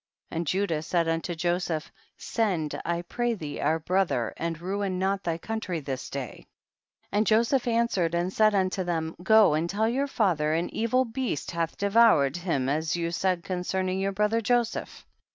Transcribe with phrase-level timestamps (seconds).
[0.31, 4.97] and Judah said un to Joseph, send I pray thee our bro ther and ruin
[4.97, 6.47] not thy country this day.
[7.11, 7.11] 32.
[7.11, 11.05] And Joseph answered and said unto them, go and tell your fa ther, an evil
[11.05, 15.05] beast hath devoured him as you said concerning your brother Joseph.